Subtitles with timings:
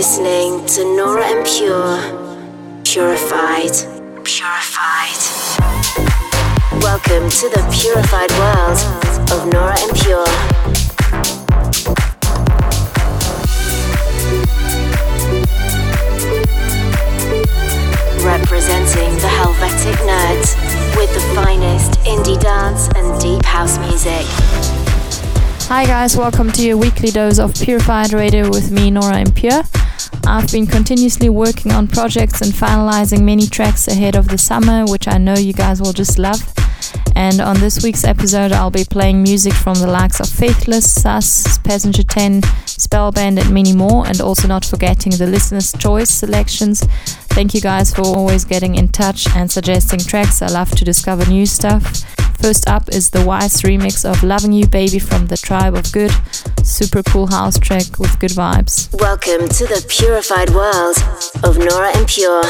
[0.00, 2.80] listening to Nora En Pure.
[2.84, 3.74] Purified.
[4.24, 5.20] Purified.
[6.80, 8.78] Welcome to the purified world
[9.30, 10.24] of Nora En Pure.
[18.24, 20.56] Representing the Helvetic Nerds
[20.96, 24.24] with the finest indie dance and deep house music.
[25.68, 29.62] Hi guys, welcome to your weekly dose of Purified Radio with me, Nora En Pure.
[30.26, 35.08] I've been continuously working on projects and finalizing many tracks ahead of the summer, which
[35.08, 36.42] I know you guys will just love.
[37.16, 41.58] And on this week's episode, I'll be playing music from the likes of Faithless, Sus,
[41.58, 46.80] Passenger 10, Spellband, and many more, and also not forgetting the listener's choice selections.
[47.30, 50.42] Thank you guys for always getting in touch and suggesting tracks.
[50.42, 52.04] I love to discover new stuff.
[52.40, 56.10] First up is the Wise remix of Loving You Baby from the Tribe of Good.
[56.64, 58.88] Super cool house track with good vibes.
[58.98, 60.96] Welcome to the purified world
[61.44, 62.42] of Nora En Pure.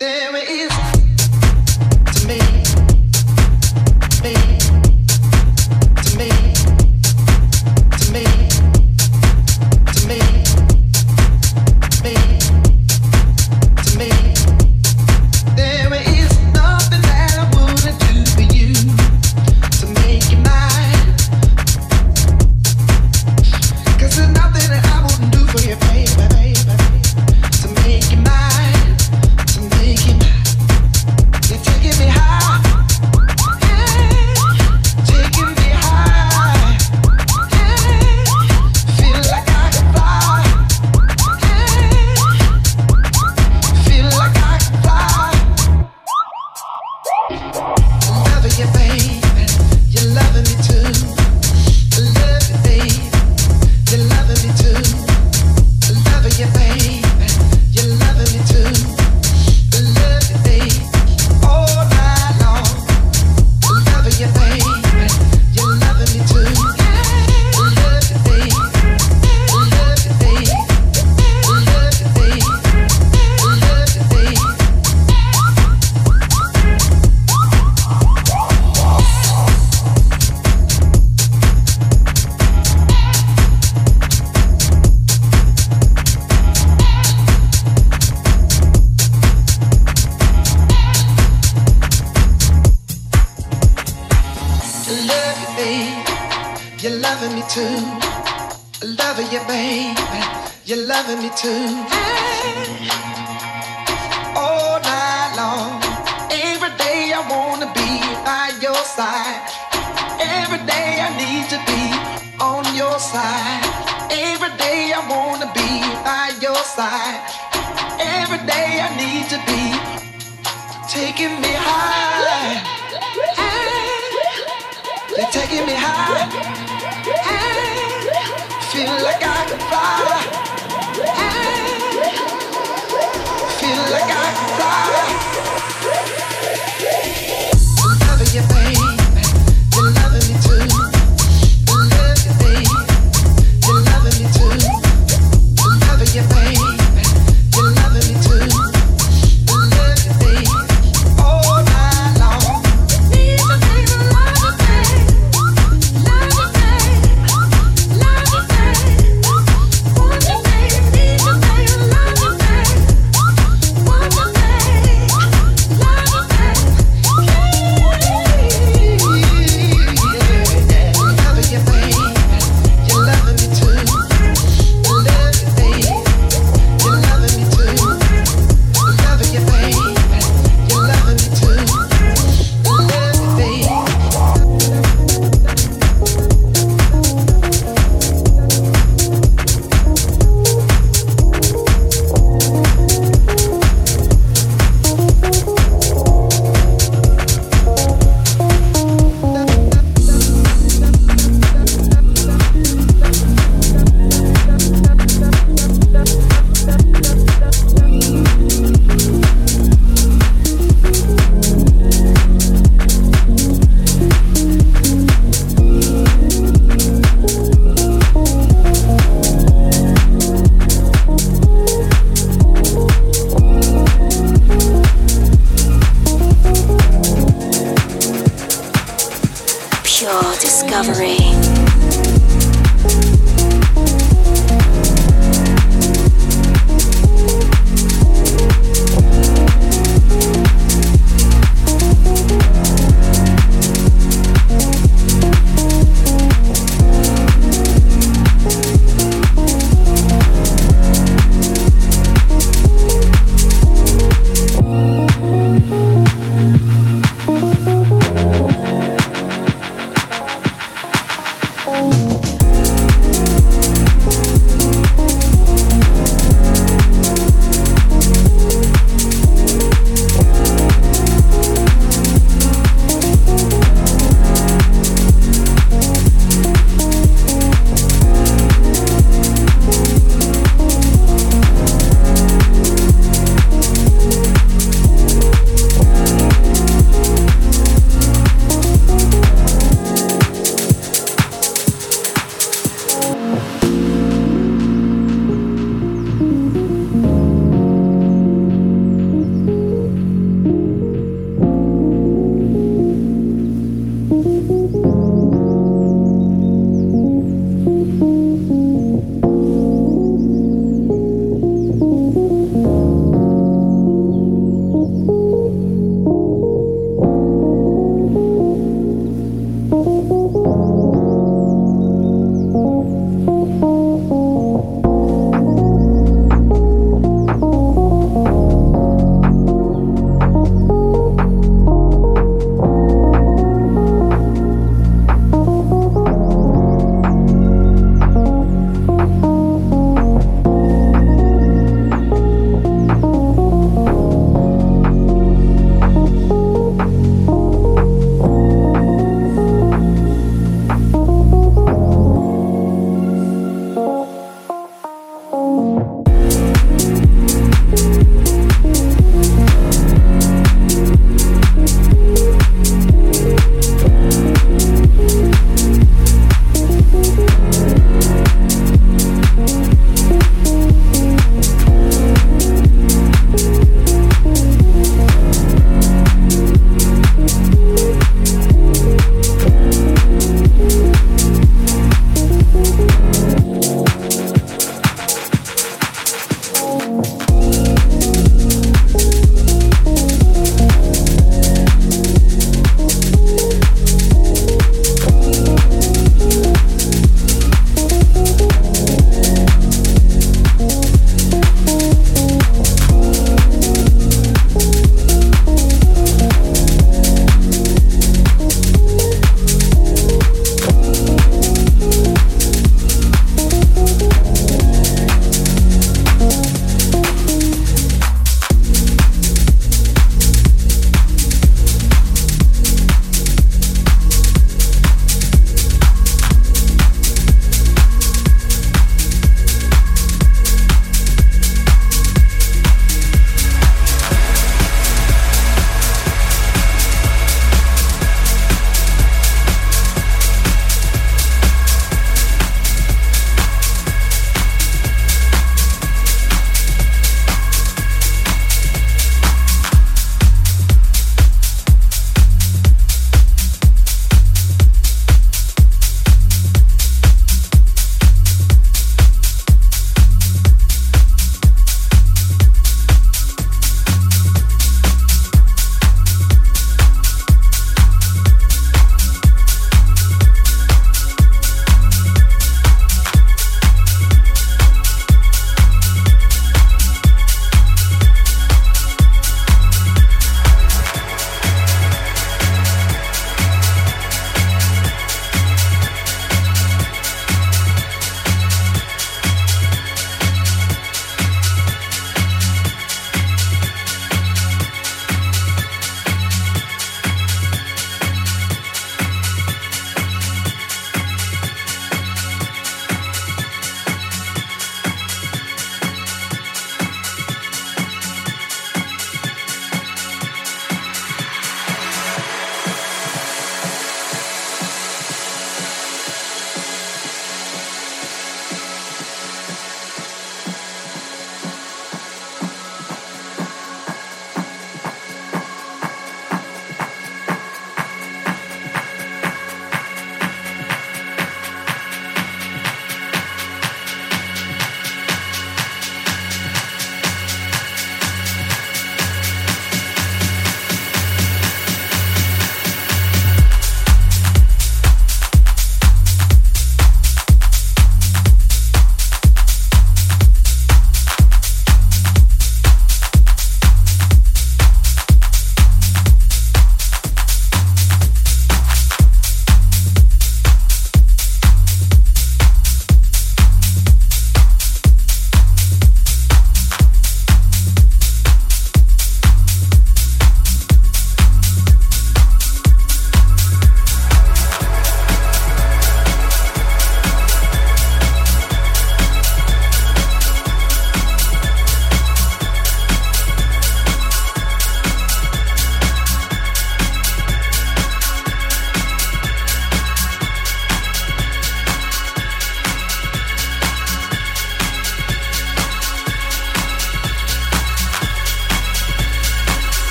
[0.00, 0.70] There is
[4.22, 4.79] to
[6.28, 8.12] to
[13.98, 14.39] me.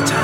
[0.00, 0.21] this time.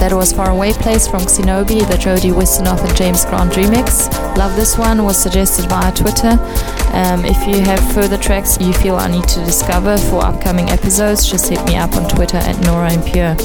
[0.00, 4.08] That was Far Away Place from Xinobi, the Jody Wisternoff and James Grant remix.
[4.38, 6.38] Love this one, was suggested via Twitter.
[6.94, 11.28] Um, if you have further tracks you feel I need to discover for upcoming episodes,
[11.30, 13.36] just hit me up on Twitter at Nora En Pure.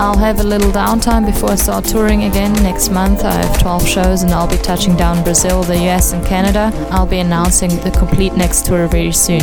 [0.00, 3.24] I'll have a little downtime before I start touring again next month.
[3.24, 6.72] I have 12 shows and I'll be touching down Brazil, the US, and Canada.
[6.90, 9.42] I'll be announcing the complete next tour very soon.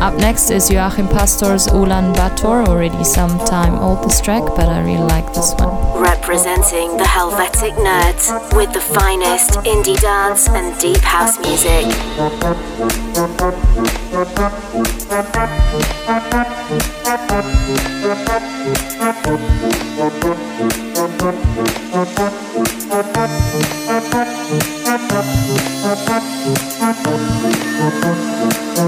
[0.00, 4.80] Up next is Joachim Pastor's Ulan Bator, already some time old this track, but I
[4.80, 6.02] really like this one.
[6.02, 11.84] Representing the Helvetic Nerds with the finest indie dance and deep house music.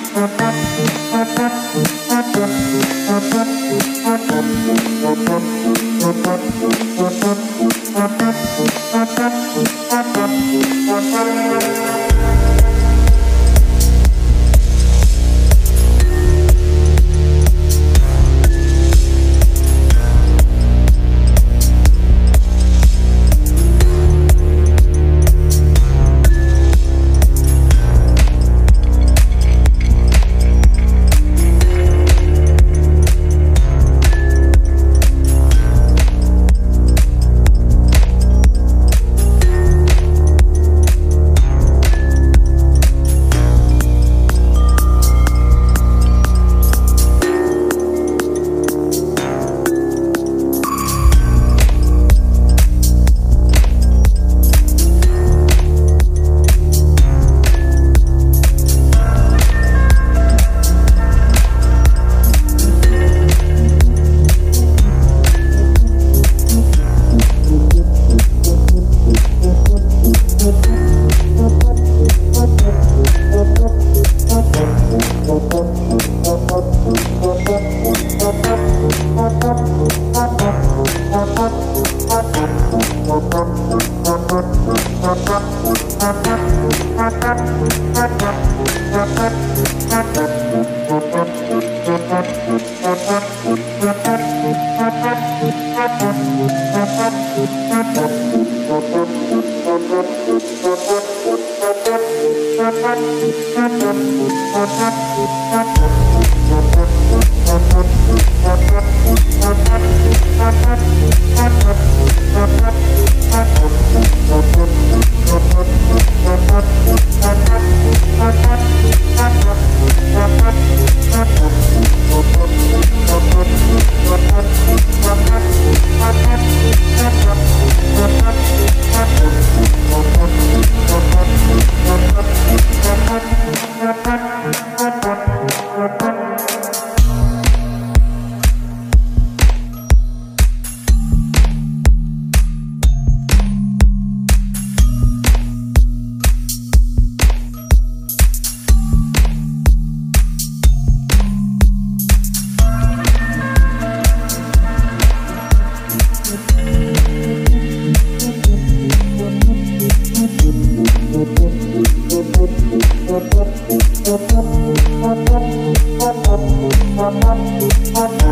[167.95, 168.24] Thank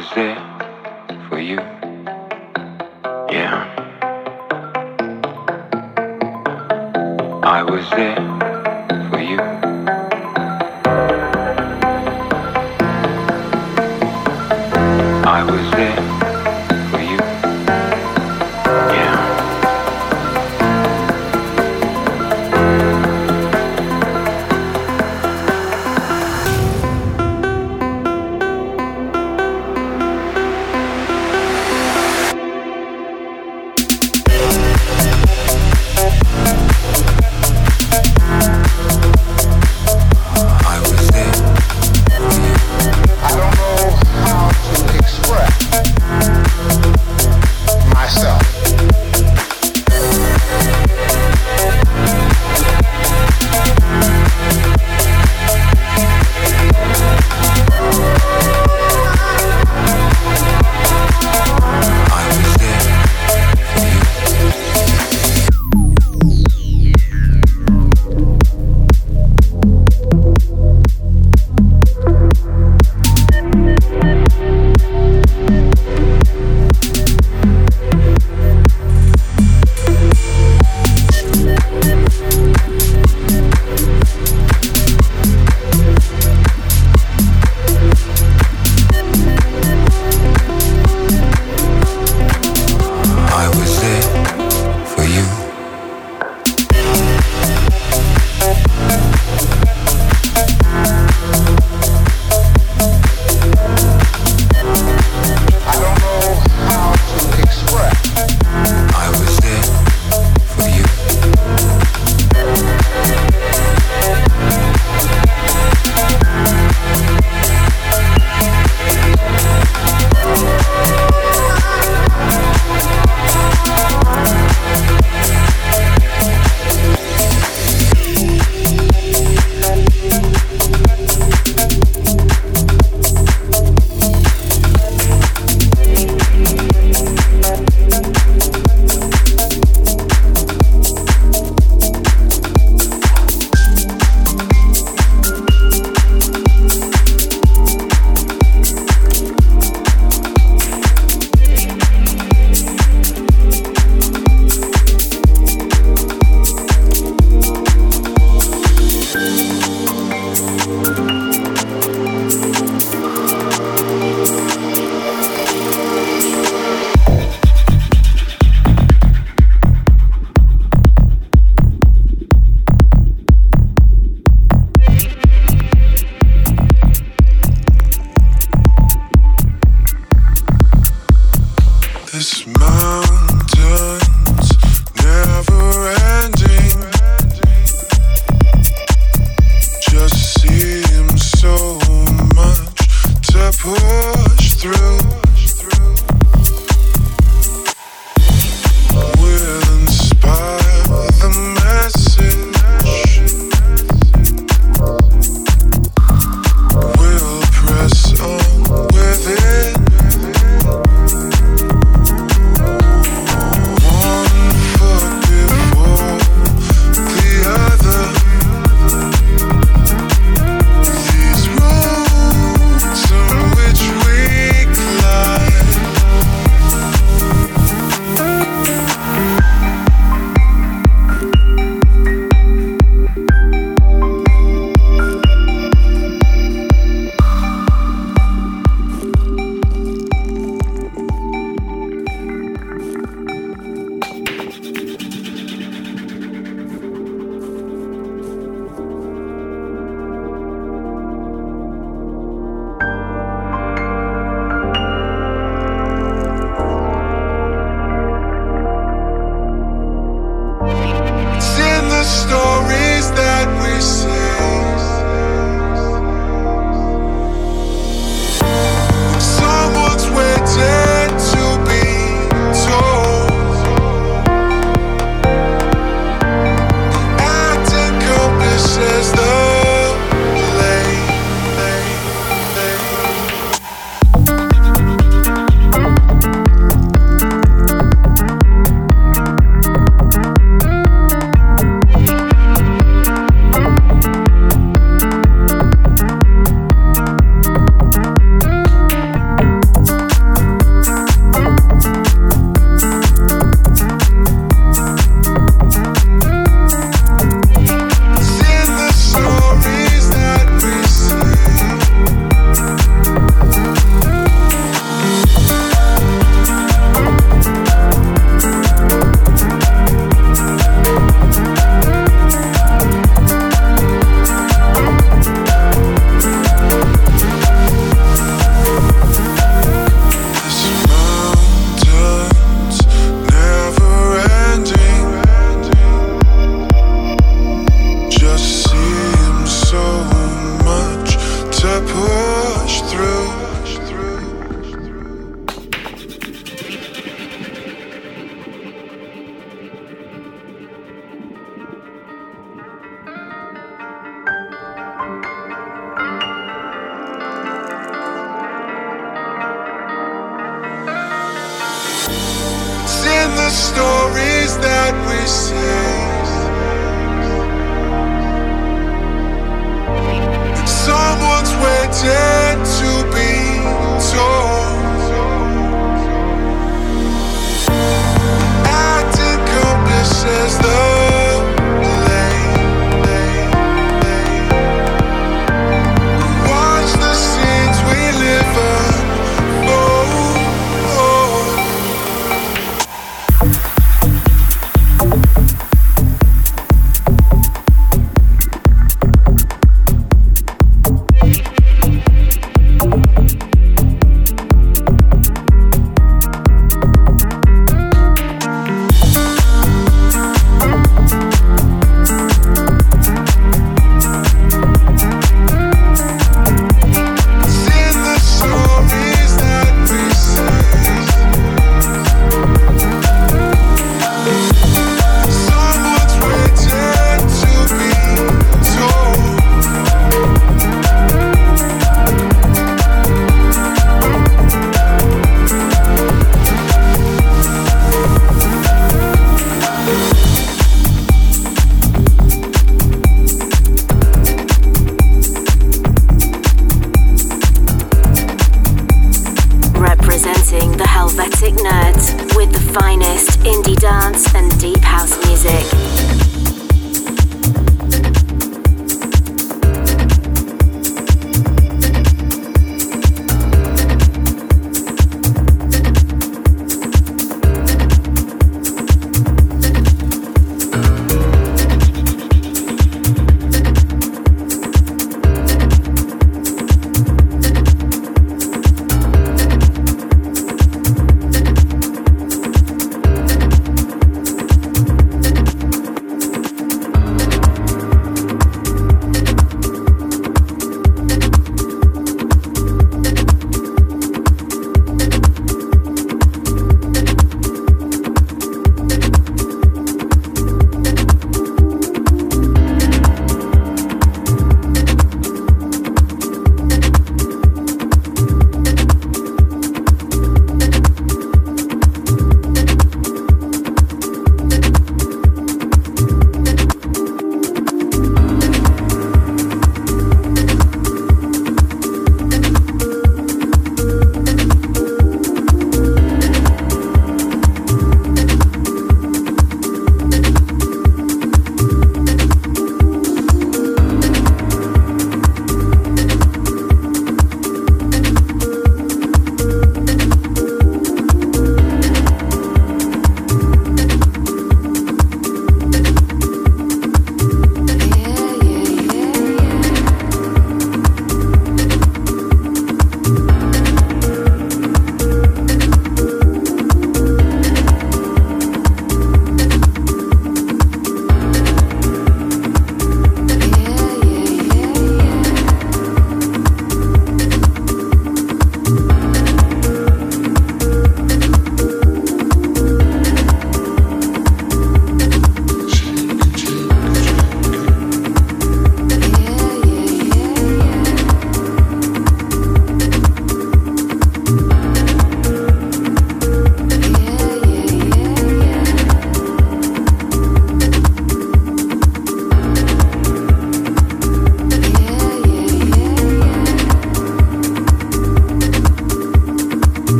[0.00, 0.36] was there
[1.28, 1.56] for you.
[3.28, 3.66] Yeah.
[7.42, 8.49] I was there.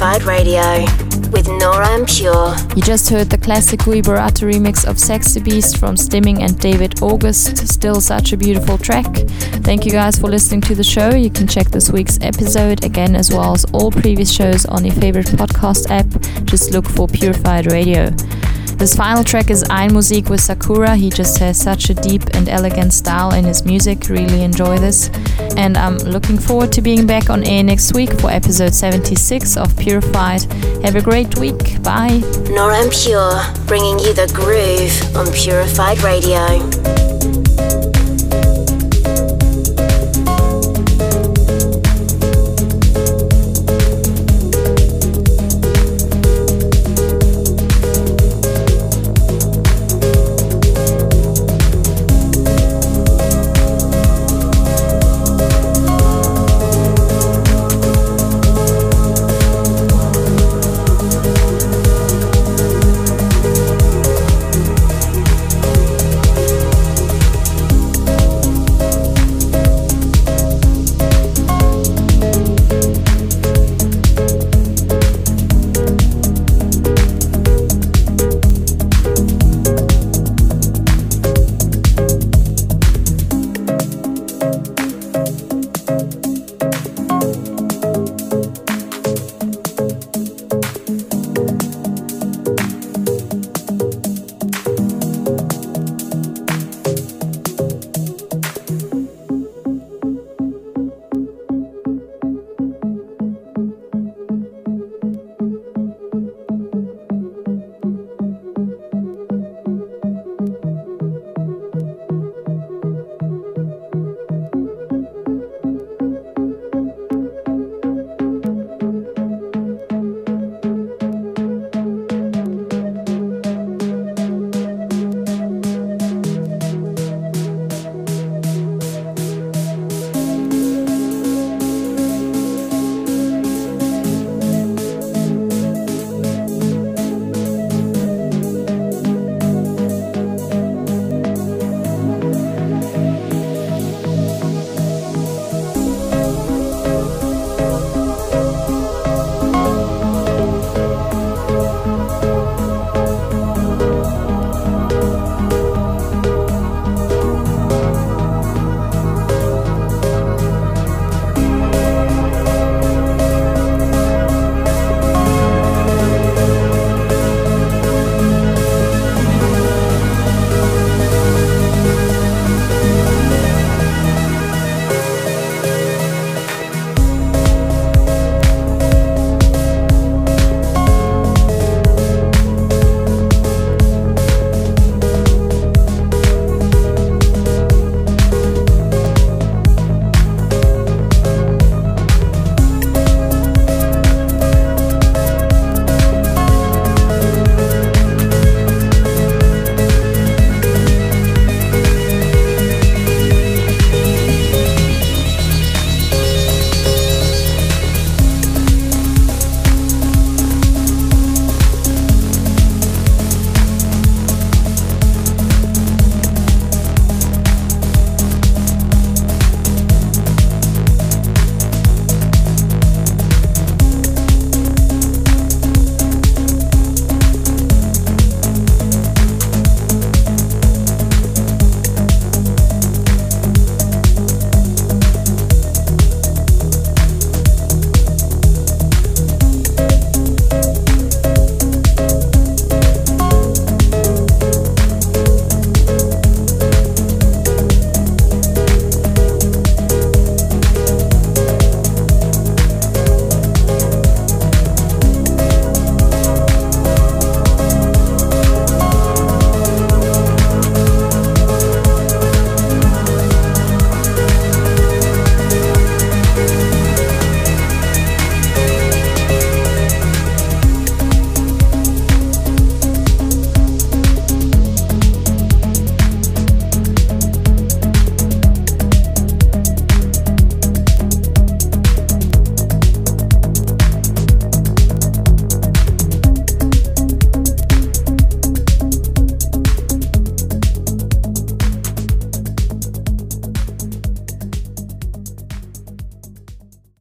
[0.00, 0.62] Radio
[1.30, 2.56] with Nora En Pure.
[2.74, 7.02] You just heard the classic Gui Boratto remix of Sexy Beast from Stimming and David
[7.02, 7.68] August.
[7.68, 9.04] Still such a beautiful track.
[9.62, 11.10] Thank you guys for listening to the show.
[11.10, 14.94] You can check this week's episode again as well as all previous shows on your
[14.94, 16.06] favorite podcast app.
[16.46, 18.08] Just look for Purified Radio.
[18.80, 20.96] This final track is Einmusik with Sakura.
[20.96, 24.08] He just has such a deep and elegant style in his music.
[24.08, 25.10] Really enjoy this.
[25.60, 29.76] And I'm looking forward to being back on air next week for episode 76 of
[29.76, 30.50] Purified.
[30.82, 31.82] Have a great week.
[31.82, 32.22] Bye.
[32.48, 36.79] Nora En Pure, bringing you the groove on Purified Radio.